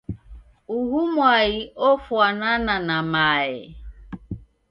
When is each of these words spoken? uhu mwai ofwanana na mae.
uhu 0.77 0.99
mwai 1.13 1.53
ofwanana 1.89 2.75
na 2.87 2.97
mae. 3.13 3.57